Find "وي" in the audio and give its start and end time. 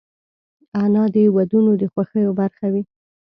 2.73-2.83